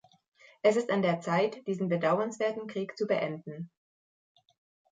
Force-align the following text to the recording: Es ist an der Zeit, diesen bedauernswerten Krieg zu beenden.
Es 0.63 0.77
ist 0.77 0.89
an 0.89 1.03
der 1.03 1.19
Zeit, 1.19 1.61
diesen 1.67 1.87
bedauernswerten 1.87 2.65
Krieg 2.65 2.97
zu 2.97 3.05
beenden. 3.05 3.69